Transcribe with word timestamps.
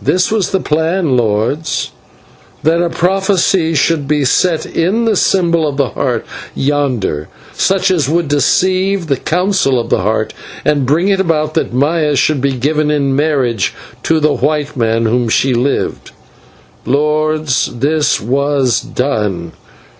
This 0.00 0.30
was 0.30 0.52
the 0.52 0.60
plan, 0.60 1.16
lords: 1.16 1.90
that 2.62 2.80
a 2.80 2.88
prophecy 2.88 3.74
should 3.74 4.06
be 4.06 4.24
set 4.24 4.64
in 4.64 5.06
the 5.06 5.16
symbol 5.16 5.66
of 5.66 5.76
the 5.76 5.88
Heart 5.88 6.24
yonder, 6.54 7.26
such 7.52 7.90
as 7.90 8.08
would 8.08 8.28
deceive 8.28 9.08
the 9.08 9.16
Council 9.16 9.80
of 9.80 9.90
the 9.90 10.02
Heart, 10.02 10.34
and 10.64 10.86
bring 10.86 11.08
it 11.08 11.18
about 11.18 11.54
that 11.54 11.72
Maya 11.74 12.14
should 12.14 12.40
be 12.40 12.52
given 12.52 12.92
in 12.92 13.16
marriage 13.16 13.74
to 14.04 14.20
the 14.20 14.34
white 14.34 14.76
man 14.76 15.06
whom 15.06 15.28
she 15.28 15.52
loved. 15.52 16.12
Lords, 16.86 17.70
this 17.74 18.20
was 18.20 18.80
done. 18.80 19.50